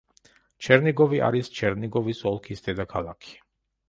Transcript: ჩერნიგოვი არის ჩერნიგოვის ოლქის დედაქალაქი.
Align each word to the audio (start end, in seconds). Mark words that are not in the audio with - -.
ჩერნიგოვი 0.67 1.19
არის 1.27 1.51
ჩერნიგოვის 1.57 2.21
ოლქის 2.31 2.65
დედაქალაქი. 2.69 3.37